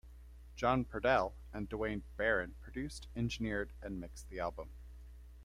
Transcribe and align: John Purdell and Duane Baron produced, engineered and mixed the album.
John 0.55 0.83
Purdell 0.83 1.33
and 1.53 1.69
Duane 1.69 2.01
Baron 2.17 2.55
produced, 2.59 3.07
engineered 3.15 3.71
and 3.83 4.01
mixed 4.01 4.29
the 4.29 4.39
album. 4.39 4.71